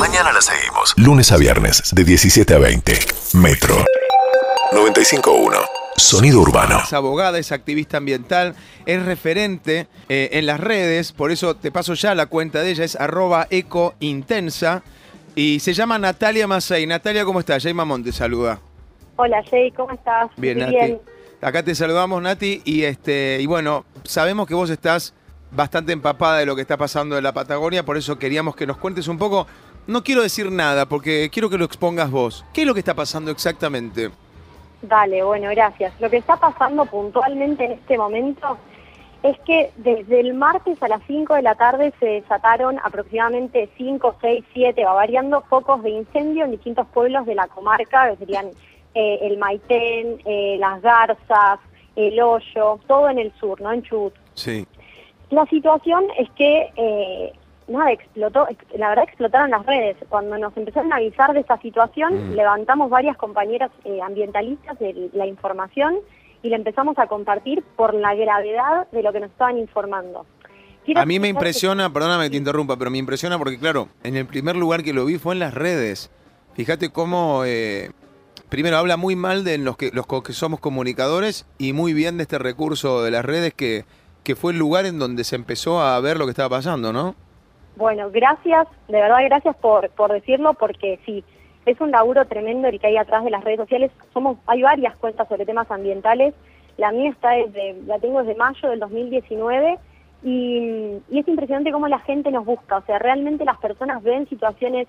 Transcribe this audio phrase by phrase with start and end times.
[0.00, 0.94] Mañana la seguimos.
[0.96, 2.92] Lunes a viernes, de 17 a 20.
[3.34, 3.74] Metro
[4.72, 5.58] 95.1.
[5.94, 6.80] Sonido urbano.
[6.82, 8.54] Es abogada, es activista ambiental,
[8.86, 12.84] es referente eh, en las redes, por eso te paso ya la cuenta de ella,
[12.84, 14.82] es arroba ecointensa
[15.34, 16.86] y se llama Natalia Macei.
[16.86, 17.62] Natalia, ¿cómo estás?
[17.62, 18.58] Jay Mamón te saluda.
[19.16, 20.30] Hola Jay, ¿cómo estás?
[20.38, 20.96] Bien, Nati.
[21.42, 25.12] Acá te saludamos, Nati, y este, y bueno, sabemos que vos estás
[25.50, 28.78] bastante empapada de lo que está pasando en la Patagonia, por eso queríamos que nos
[28.78, 29.46] cuentes un poco.
[29.90, 32.44] No quiero decir nada, porque quiero que lo expongas vos.
[32.54, 34.10] ¿Qué es lo que está pasando exactamente?
[34.82, 35.92] Dale, bueno, gracias.
[36.00, 38.56] Lo que está pasando puntualmente en este momento
[39.24, 44.14] es que desde el martes a las 5 de la tarde se desataron aproximadamente 5,
[44.20, 48.46] 6, 7, va variando, focos de incendio en distintos pueblos de la comarca, que serían
[48.94, 51.58] eh, el Maitén, eh, Las Garzas,
[51.96, 53.72] El Hoyo, todo en el sur, ¿no?
[53.72, 54.14] En Chubut.
[54.34, 54.68] Sí.
[55.30, 57.32] La situación es que, eh,
[57.70, 59.96] nada, explotó, ex- la verdad explotaron las redes.
[60.08, 62.34] Cuando nos empezaron a avisar de esta situación, Mm.
[62.34, 65.96] levantamos varias compañeras eh, ambientalistas de la información
[66.42, 70.26] y la empezamos a compartir por la gravedad de lo que nos estaban informando.
[70.84, 73.58] Quiero A mí me explicar que- impresiona, perdóname que te interrumpa, pero me impresiona porque,
[73.58, 76.10] claro, en el primer lugar que lo vi fue en las redes.
[76.54, 77.90] Fíjate cómo, eh,
[78.48, 82.22] primero, habla muy mal de los que, los que somos comunicadores y muy bien de
[82.22, 83.84] este recurso de las redes que,
[84.24, 87.14] que fue el lugar en donde se empezó a ver lo que estaba pasando, ¿no?
[87.76, 91.24] Bueno, gracias, de verdad gracias por, por decirlo, porque sí,
[91.66, 93.90] es un laburo tremendo el que hay atrás de las redes sociales.
[94.12, 96.34] Somos, hay varias cuentas sobre temas ambientales.
[96.76, 99.78] La mía está desde, la tengo desde mayo del 2019
[100.22, 102.78] y, y es impresionante cómo la gente nos busca.
[102.78, 104.86] O sea, realmente las personas ven situaciones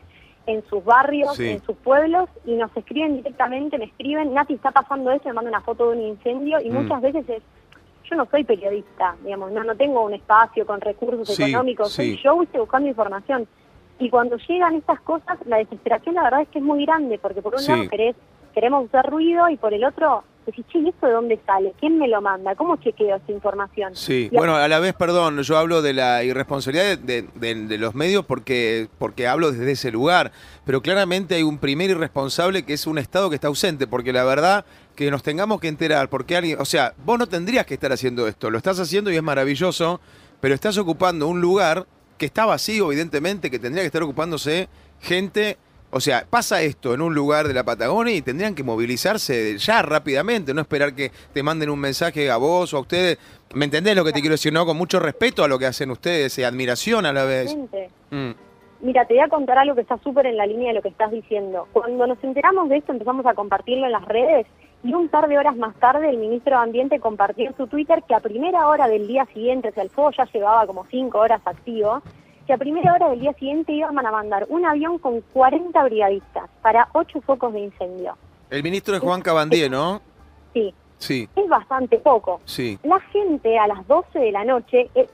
[0.48, 1.50] en sus barrios, Sí.
[1.50, 5.50] en sus pueblos y nos escriben directamente, me escriben, Nati, está pasando esto, me manda
[5.52, 6.74] una foto de un incendio y Mm.
[6.74, 7.44] muchas veces es,
[8.12, 12.20] yo no soy periodista, digamos, no, no tengo un espacio con recursos Sí, económicos, sí.
[12.24, 13.48] yo viste buscando información.
[14.00, 17.42] Y cuando llegan estas cosas, la desesperación la verdad es que es muy grande, porque
[17.42, 17.72] por un Sí.
[17.72, 18.16] lado querés,
[18.54, 21.72] queremos hacer ruido y por el otro decís, che, ¿y esto de dónde sale?
[21.80, 22.56] ¿Quién me lo manda?
[22.56, 23.96] ¿Cómo chequeo esta información?
[23.96, 27.78] Sí, Y bueno, a la vez, perdón, yo hablo de la irresponsabilidad de, de- de
[27.78, 30.32] los medios porque, porque hablo desde ese lugar,
[30.66, 34.24] pero claramente hay un primer irresponsable que es un Estado que está ausente, porque la
[34.24, 34.66] verdad
[34.96, 38.28] que nos tengamos que enterar, porque alguien, o sea, vos no tendrías que estar haciendo
[38.28, 40.00] esto, lo estás haciendo y es maravilloso,
[40.40, 41.86] pero estás ocupando un lugar
[42.18, 44.68] que está vacío, evidentemente, que tendría que estar ocupándose
[45.02, 45.58] gente.
[45.94, 49.82] O sea, pasa esto en un lugar de la Patagonia y tendrían que movilizarse ya
[49.82, 53.18] rápidamente, no esperar que te manden un mensaje a vos o a ustedes.
[53.54, 54.54] ¿Me entendés lo que te quiero decir?
[54.54, 57.58] No, con mucho respeto a lo que hacen ustedes y admiración a la vez.
[58.12, 58.32] Mm,
[58.82, 60.90] Mira, te voy a contar algo que está súper en la línea de lo que
[60.90, 61.68] estás diciendo.
[61.72, 64.48] Cuando nos enteramos de esto, empezamos a compartirlo en las redes
[64.84, 68.04] y un par de horas más tarde el ministro de Ambiente compartió en su Twitter
[68.08, 71.20] que a primera hora del día siguiente, o sea, el fuego ya llevaba como cinco
[71.20, 72.02] horas activo,
[72.48, 76.50] que a primera hora del día siguiente iban a mandar un avión con 40 brigadistas
[76.62, 78.18] para ocho focos de incendio.
[78.50, 80.02] El ministro es Juan Cabandier, ¿no?
[80.54, 82.42] Sí, Sí, es bastante poco.
[82.46, 82.78] sí.
[82.84, 85.10] La gente a las 12 de la noche, eh,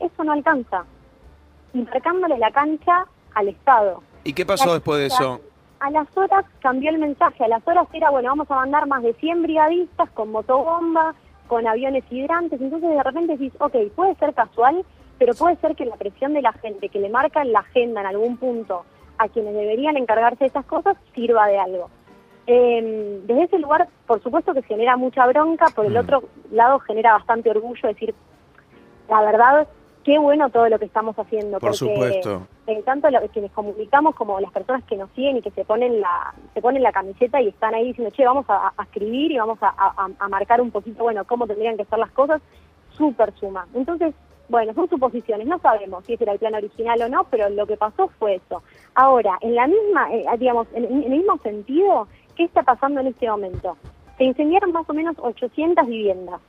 [0.00, 0.86] eso no alcanza,
[1.74, 3.04] y marcándole la cancha
[3.34, 4.02] al Estado.
[4.24, 5.40] ¿Y qué pasó después de eso?
[5.80, 9.02] A las horas cambió el mensaje, a las horas era, bueno, vamos a mandar más
[9.02, 11.14] de 100 brigadistas con motobomba,
[11.48, 14.84] con aviones hidrantes, entonces de repente decís, ok, puede ser casual,
[15.18, 18.00] pero puede ser que la presión de la gente que le marca en la agenda
[18.00, 18.84] en algún punto
[19.18, 21.90] a quienes deberían encargarse de esas cosas sirva de algo.
[22.46, 25.98] Eh, desde ese lugar, por supuesto que genera mucha bronca, por el Mm.
[25.98, 28.14] otro lado genera bastante orgullo decir,
[29.08, 29.68] la verdad,
[30.06, 31.58] qué bueno todo lo que estamos haciendo.
[31.58, 32.46] Por porque, supuesto.
[32.68, 36.00] eh, tanto lo, quienes comunicamos como las personas que nos siguen y que se ponen
[36.00, 39.36] la se ponen la camiseta y están ahí diciendo, che, vamos a, a escribir y
[39.38, 42.40] vamos a, a- a marcar un poquito, bueno, cómo tendrían que ser las cosas,
[42.92, 43.66] súper suma.
[43.74, 44.14] Entonces,
[44.48, 47.66] bueno, son suposiciones, no sabemos si ese era el plan original o no, pero lo
[47.66, 48.62] que pasó fue eso.
[48.94, 52.06] Ahora, en la misma, eh, digamos, en, en el mismo sentido,
[52.36, 53.76] ¿qué está pasando en este momento?
[54.18, 56.40] Se incendiaron más o menos 800 viviendas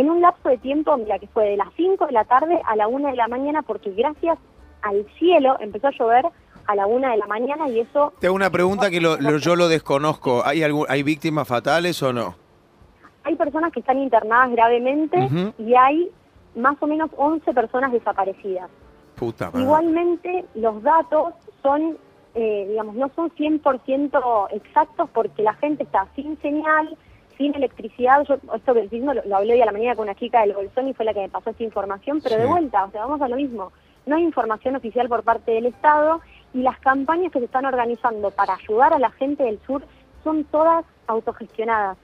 [0.00, 2.76] en un lapso de tiempo, mira, que fue de las 5 de la tarde a
[2.76, 4.38] la 1 de la mañana, porque gracias
[4.82, 6.26] al cielo empezó a llover
[6.66, 9.38] a la 1 de la mañana y eso Te hago una pregunta que lo- lo-
[9.38, 10.42] yo lo desconozco.
[10.44, 12.34] ¿Hay, algún, ¿Hay víctimas fatales o no?
[13.24, 15.18] hay personas que están internadas gravemente
[15.58, 16.08] y hay
[16.54, 18.70] más o menos 11 personas desaparecidas.
[19.16, 19.62] Puta madre.
[19.62, 21.96] Igualmente, los datos son,
[22.36, 26.96] eh, digamos, no son 100% exactos porque la gente está sin señal,
[27.36, 28.22] sin electricidad.
[28.24, 30.88] Yo esto que lo, lo hablé hoy a la mañana con una chica del Bolsón
[30.88, 32.42] y fue la que me pasó esta información, pero Sí.
[32.42, 33.72] de vuelta, o sea, vamos a lo mismo.
[34.06, 36.20] No hay información oficial por parte del Estado
[36.54, 39.82] y las campañas que se están organizando para ayudar a la gente del sur
[40.24, 41.96] son todas autogestionadas.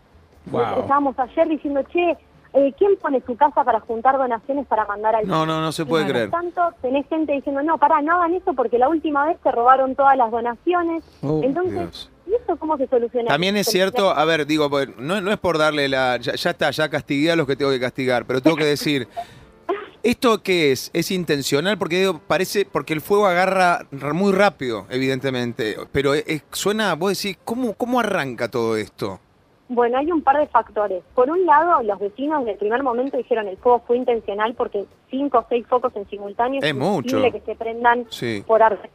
[0.50, 0.81] Wow.
[0.81, 2.17] Estábamos ayer diciendo, che,
[2.55, 5.87] Eh, ¿Quién pone su casa para juntar donaciones para mandar al No, no, no se
[5.87, 6.31] puede Por creer.
[6.31, 9.94] tanto, tenés gente diciendo, no, pará, no hagan eso porque la última vez se robaron
[9.94, 11.02] todas las donaciones.
[11.23, 12.11] Oh, Entonces, Dios.
[12.26, 13.28] ¿Y eso cómo se soluciona?
[13.28, 16.16] También es cierto, a ver, digo, no, no es por darle la.
[16.19, 19.08] Ya, ya está, ya castigué a los que tengo que castigar, pero tengo que decir.
[20.02, 20.90] ¿Esto qué es?
[20.92, 21.78] ¿Es intencional?
[21.78, 25.76] Porque digo, parece, porque el fuego agarra muy rápido, evidentemente.
[25.92, 29.20] Pero es- es- suena, vos decís, ¿cómo, ¿cómo arranca todo esto?
[29.68, 31.02] Bueno, hay un par de factores.
[31.14, 35.38] Por un lado, los vecinos del primer momento dijeron el fuego fue intencional porque cinco
[35.38, 37.16] o seis focos en simultáneo Es mucho.
[37.18, 38.42] imposible que se prendan Sí.
[38.46, 38.90] por arte.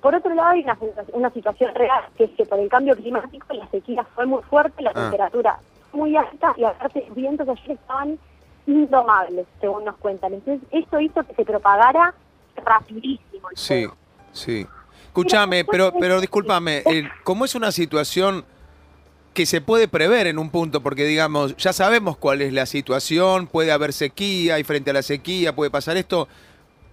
[0.00, 0.78] Por otro lado, hay una,
[1.12, 4.82] una situación real, que es que por el cambio climático la sequía fue muy fuerte,
[4.82, 4.94] la Ah.
[5.10, 5.58] temperatura
[5.92, 8.18] muy alta y aparte los vientos ayer estaban
[8.66, 10.34] indomables, según nos cuentan.
[10.34, 12.14] Entonces, eso hizo que se propagara
[12.64, 13.96] rapidísimo el Sí, fuego.
[14.32, 14.66] sí.
[15.06, 16.84] Escúchame, pero, pero discúlpame,
[17.24, 18.44] como es una situación
[19.34, 23.46] que se puede prever en un punto, porque digamos, ya sabemos cuál es la situación,
[23.46, 26.28] puede haber sequía y frente a la sequía puede pasar esto,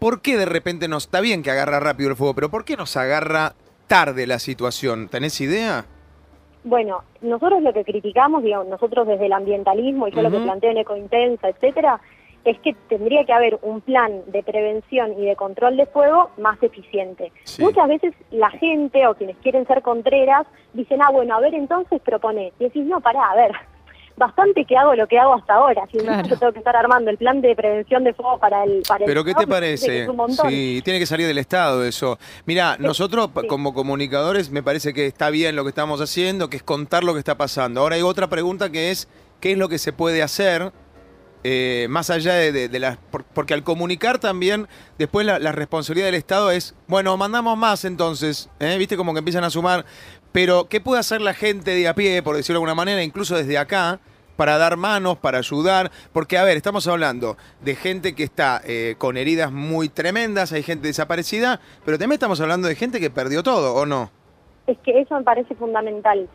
[0.05, 2.77] ¿por qué de repente nos está bien que agarra rápido el fuego, pero por qué
[2.77, 3.53] nos agarra
[3.87, 5.09] tarde la situación?
[5.09, 5.85] ¿Tenés idea?
[6.63, 10.69] Bueno, nosotros lo que criticamos, digamos, nosotros desde el ambientalismo y yo lo que planteo
[10.69, 11.99] en Ecointensa, etcétera,
[12.43, 16.61] es que tendría que haber un plan de prevención y de control de fuego más
[16.61, 17.31] eficiente.
[17.43, 17.63] Sí.
[17.63, 21.99] Muchas veces la gente o quienes quieren ser contreras dicen, ah, bueno, a ver, entonces
[21.99, 22.53] propone.
[22.59, 23.53] Y decís, no, pará, a ver,
[24.17, 25.83] bastante que hago lo que hago hasta ahora.
[25.91, 26.27] Si Claro.
[26.27, 29.07] yo tengo que estar armando el plan de prevención de fuego para el para el
[29.07, 30.03] ¿Pero qué Estado, te me parece que parece?
[30.03, 30.49] es un montón.
[30.49, 32.17] Sí, tiene que salir del Estado eso.
[32.45, 33.47] Mira, nosotros sí.
[33.47, 37.13] como comunicadores me parece que está bien lo que estamos haciendo, que es contar lo
[37.13, 37.81] que está pasando.
[37.81, 39.07] Ahora hay otra pregunta que es,
[39.39, 40.71] ¿qué es lo que se puede hacer?
[41.47, 42.97] Eh, más allá de, de- las...
[42.97, 48.49] por- porque al comunicar también, después la, responsabilidad del Estado es, bueno, mandamos más entonces,
[48.59, 48.75] ¿eh?
[48.79, 48.97] ¿viste?
[48.97, 49.85] Como que empiezan a sumar.
[50.31, 53.37] Pero, ¿qué puede hacer la gente de a pie, por decirlo de alguna manera, incluso
[53.37, 53.99] desde acá?
[54.35, 58.95] para dar manos, para ayudar, porque a ver, estamos hablando de gente que está eh,
[58.97, 63.43] con heridas muy tremendas, hay gente desaparecida, pero también estamos hablando de gente que perdió
[63.43, 64.11] todo, ¿o no?
[64.67, 66.27] Es que eso me parece fundamental.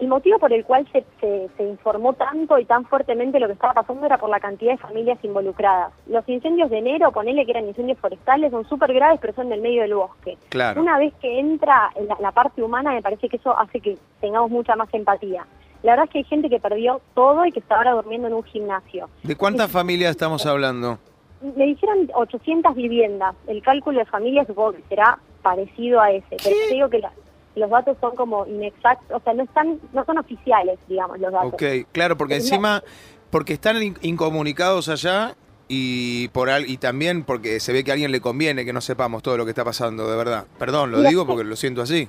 [0.00, 3.54] El motivo por el cual se, se, se informó tanto y tan fuertemente lo que
[3.54, 5.92] estaba pasando era por la cantidad de familias involucradas.
[6.06, 9.54] Los incendios de enero, ponele que eran incendios forestales, son súper graves, pero son en
[9.54, 10.38] el medio del bosque.
[10.50, 10.80] Claro.
[10.80, 13.98] Una vez que entra en la, la parte humana, me parece que eso hace que
[14.20, 15.46] tengamos mucha más empatía.
[15.82, 18.34] La verdad es que hay gente que perdió todo y que está ahora durmiendo en
[18.34, 19.08] un gimnasio.
[19.22, 20.98] ¿De cuántas familias estamos hablando?
[21.40, 23.36] Me dijeron 800 viviendas.
[23.46, 26.36] El cálculo de familias supongo que será parecido a ese.
[26.42, 27.12] Pero te digo que la-
[27.54, 31.52] los datos son como inexactos, o sea, no están, no son oficiales, digamos, los datos.
[31.54, 31.62] Ok,
[31.92, 32.82] claro, porque Es encima,
[33.30, 35.34] porque están in- incomunicados allá
[35.68, 38.80] y por al- y también porque se ve que a alguien le conviene que no
[38.80, 40.46] sepamos todo lo que está pasando, de verdad.
[40.58, 42.08] Perdón, lo digo porque lo siento así.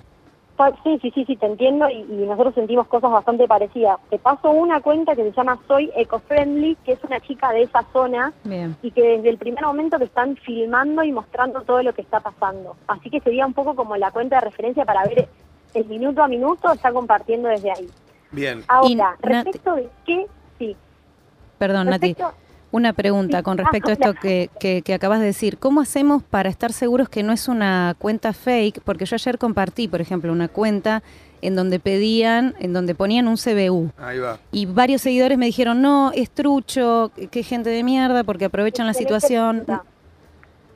[0.84, 3.98] Sí, sí, sí, sí, te entiendo y, y nosotros sentimos cosas bastante parecidas.
[4.10, 7.88] Te paso una cuenta que se llama Soy Ecofriendly, que es una chica de esa
[7.94, 8.76] zona Bien.
[8.82, 12.20] y que desde el primer momento te están filmando y mostrando todo lo que está
[12.20, 12.76] pasando.
[12.88, 15.30] Así que sería un poco como la cuenta de referencia para ver
[15.74, 17.90] el minuto a minuto, está compartiendo desde ahí.
[18.32, 18.66] Bien.
[18.68, 20.28] Ahora, Y, Nati- respecto de qué,
[20.58, 20.76] sí.
[21.58, 22.16] Perdón, Nati.
[22.72, 23.44] Una pregunta Sí.
[23.44, 25.58] con Ah, respecto a esto que, que- que acabas de decir.
[25.58, 28.82] ¿Cómo hacemos para estar seguros que no es una cuenta fake?
[28.82, 31.02] Porque yo ayer compartí, por ejemplo, una cuenta
[31.42, 33.92] en donde pedían, en donde ponían un CBU.
[33.98, 34.38] Ahí va.
[34.52, 38.94] Y varios seguidores me dijeron, no, es trucho, qué gente de mierda, porque aprovechan la
[38.94, 39.66] situación.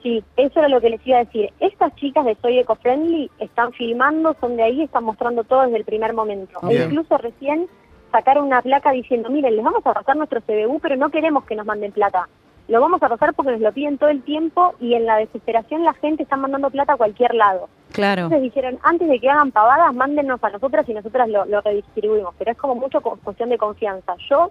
[0.01, 1.50] Sí, eso era lo que les iba a decir.
[1.60, 5.85] Estas chicas de Soy Ecofriendly están filmando, son de ahí, están mostrando todo desde el
[5.85, 6.59] primer momento.
[6.69, 7.68] E incluso recién
[8.14, 11.56] sacaron una placa diciendo, miren, les vamos a pasar nuestro CBU, pero no queremos que
[11.56, 12.30] nos manden plata.
[12.70, 15.84] Lo vamos a pasar porque nos lo piden todo el tiempo y en la desesperación
[15.84, 17.68] la gente está mandando plata a cualquier lado.
[17.92, 18.22] Claro.
[18.24, 22.34] Entonces dijeron, antes de que hagan pavadas, mándennos a nosotras y nosotras lo, lo redistribuimos.
[22.40, 24.16] Pero es como mucho cuestión de confianza.
[24.30, 24.50] Yo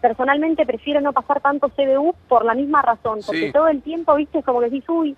[0.00, 3.52] personalmente prefiero no pasar tanto CBU por la misma razón, porque Sí.
[3.52, 5.16] todo el tiempo, viste, es como que decís, uy,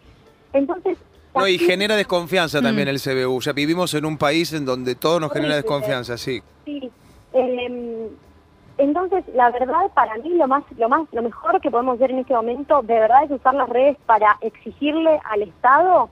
[0.53, 0.99] entonces...
[1.35, 2.91] No, y genera desconfianza también Mm.
[2.91, 3.41] el CBU.
[3.41, 6.43] Ya vivimos en un país en donde todo nos genera desconfianza, sí.
[6.65, 6.91] Sí.
[7.33, 8.11] Eh,
[8.79, 12.21] entonces, la verdad, para mí lo más, lo más, lo mejor que podemos hacer en
[12.21, 16.09] este momento, de verdad, es usar las redes para exigirle al Estado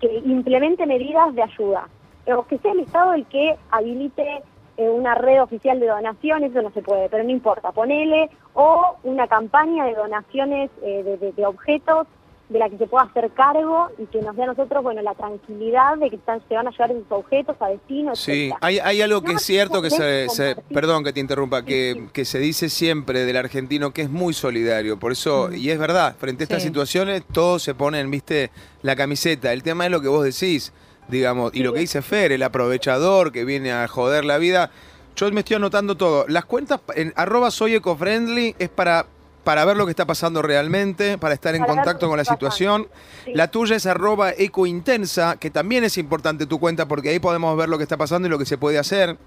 [0.00, 1.88] que implemente medidas de ayuda.
[2.26, 4.42] O que sea el Estado el que habilite
[4.76, 8.96] eh, una red oficial de donaciones, eso no se puede, pero no importa, ponele, o
[9.04, 12.08] una campaña de donaciones eh, de, objetos
[12.48, 15.14] de la que se pueda hacer cargo y que nos dé a nosotros, bueno, la
[15.14, 19.00] tranquilidad de que están, se van a llevar esos objetos a destino, Sí, hay, hay
[19.00, 22.08] algo que No, es cierto que se, se- perdón que te interrumpa, que, Sí, sí.
[22.12, 25.54] que se dice siempre del argentino que es muy solidario, por eso, Mm.
[25.56, 26.68] y es verdad, frente a estas Sí.
[26.68, 28.50] situaciones todos se ponen, viste,
[28.82, 30.72] la camiseta, el tema es lo que vos decís,
[31.08, 34.70] digamos, y lo que dice Fer, el aprovechador que viene a joder la vida,
[35.16, 36.24] Yo me estoy anotando todo.
[36.26, 39.06] Las cuentas en arroba soy ecofriendly es para,
[39.44, 42.88] para ver lo que está pasando realmente, para estar en Para contacto con la situación.
[43.24, 43.32] Sí.
[43.34, 47.68] La tuya es arroba ecointensa, que también es importante tu cuenta porque ahí podemos ver
[47.68, 49.18] lo que está pasando y lo que se puede hacer.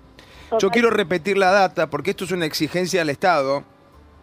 [0.59, 3.63] Yo quiero repetir la data porque esto es una exigencia del Estado.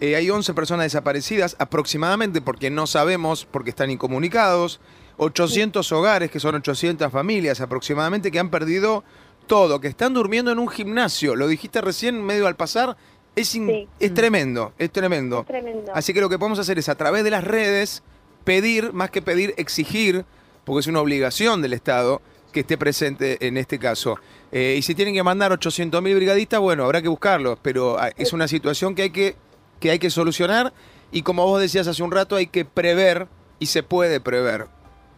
[0.00, 4.80] Eh, hay 11 personas desaparecidas aproximadamente porque no sabemos, porque están incomunicados.
[5.16, 9.04] 800 hogares, que son 800 familias aproximadamente, que han perdido
[9.46, 11.36] todo, que están durmiendo en un gimnasio.
[11.36, 12.96] Lo dijiste recién, medio al pasar.
[13.36, 13.88] Es, in- Sí.
[14.00, 15.40] es tremendo, es tremendo.
[15.40, 15.92] Es tremendo.
[15.94, 18.02] Así que lo que podemos hacer es a través de las redes
[18.44, 20.24] pedir, más que pedir, exigir,
[20.64, 22.20] porque es una obligación del Estado
[22.52, 24.16] que esté presente en este caso.
[24.52, 28.32] Eh, y si tienen que mandar 800.000 brigadistas, bueno, habrá que buscarlos, pero ah, es
[28.32, 29.34] una situación que hay que,
[29.80, 30.72] que hay que solucionar
[31.10, 33.26] y como vos decías hace un rato, hay que prever
[33.58, 34.66] y se puede prever.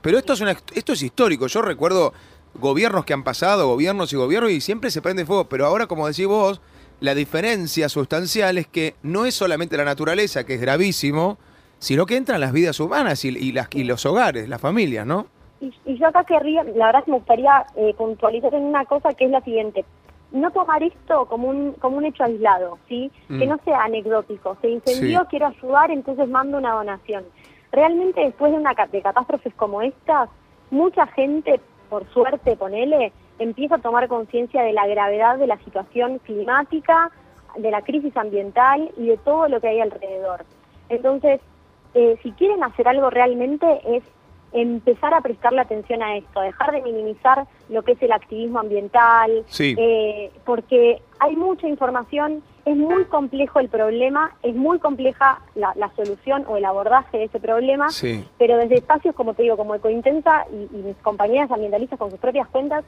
[0.01, 1.47] Pero esto es, una, esto es histórico.
[1.49, 2.15] Yo recuerdo
[2.55, 5.45] gobiernos que han pasado, gobiernos y gobiernos, y siempre se prende fuego.
[5.49, 6.61] Pero ahora, como decís vos,
[7.01, 11.39] la diferencia sustancial es que no es solamente la naturaleza, que es gravísimo,
[11.79, 15.27] sino que entran las vidas humanas y, y las, y los hogares, las familias, ¿no?
[15.61, 19.13] Y, y yo acá querría, la verdad que me gustaría eh, puntualizar en una cosa
[19.15, 19.85] que es la siguiente.
[20.33, 23.11] No tomar esto como un, como un hecho aislado, ¿sí?
[23.29, 23.39] Mm.
[23.39, 24.57] Que no sea anecdótico.
[24.61, 25.27] Se incendió, Sí.
[25.31, 27.25] quiero ayudar, entonces mando una donación.
[27.73, 30.29] Realmente después de, una, de catástrofes como estas,
[30.71, 36.19] mucha gente, por suerte, ponele, empieza a tomar conciencia de la gravedad de la situación
[36.21, 37.11] climática,
[37.57, 40.45] de la crisis ambiental y de todo lo que hay alrededor.
[40.89, 41.41] Entonces,
[41.95, 43.67] eh, si quieren hacer algo realmente
[43.97, 44.03] es
[44.53, 49.43] empezar a prestarle atención a esto, dejar de minimizar lo que es el activismo ambiental,
[49.49, 49.75] Sí.
[49.79, 55.91] eh, porque hay mucha información, es muy complejo el problema, es muy compleja la, la
[55.95, 58.27] solución o el abordaje de ese problema, Sí.
[58.39, 62.21] pero desde espacios, como te digo, como Ecointensa y, y mis compañeras ambientalistas con sus
[62.21, 62.85] propias cuentas,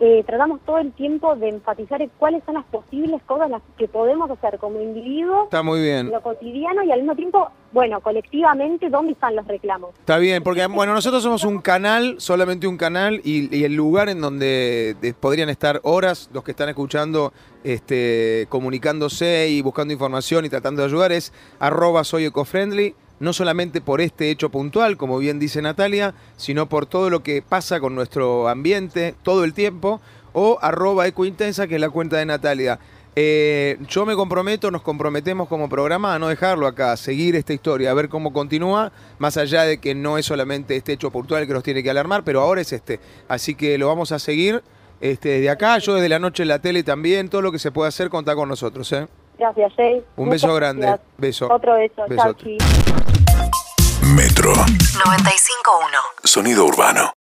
[0.00, 3.86] eh, tratamos todo el tiempo de enfatizar en cuáles son las posibles cosas las que
[3.88, 6.10] podemos hacer como individuos Está muy bien.
[6.10, 9.90] lo cotidiano y al mismo tiempo, bueno, colectivamente, ¿dónde están los reclamos?
[9.98, 14.08] Está bien, porque bueno, nosotros somos un canal, solamente un canal, y, y el lugar
[14.08, 17.32] en donde de- podrían estar horas los que están escuchando,
[17.62, 23.80] este, comunicándose y buscando información y tratando de ayudar es arroba soy ecofriendly, no solamente
[23.80, 27.94] por este hecho puntual, como bien dice Natalia, sino por todo lo que pasa con
[27.94, 30.00] nuestro ambiente todo el tiempo,
[30.32, 32.80] o arroba ecointensa, que es la cuenta de Natalia.
[33.14, 37.52] Eh, yo me comprometo, nos comprometemos como programa a no dejarlo acá, a seguir esta
[37.52, 41.46] historia, a ver cómo continúa, más allá de que no es solamente este hecho puntual
[41.46, 42.98] que nos tiene que alarmar, pero ahora es este.
[43.28, 44.64] Así que lo vamos a seguir
[45.00, 47.70] este, desde acá, yo desde la noche en la tele también, todo lo que se
[47.70, 48.90] pueda hacer, contá con nosotros.
[48.92, 49.06] ¿eh?
[49.42, 50.04] Gracias, Jay.
[50.16, 50.86] Un Muchas beso grande.
[50.86, 51.08] gracias.
[51.18, 51.48] Beso.
[51.52, 51.94] Otro beso.
[51.96, 52.44] Chao, Besote.
[52.44, 52.58] chi.
[54.14, 54.52] Metro.
[54.52, 55.98] 95.1.
[56.22, 57.12] Sonido urbano.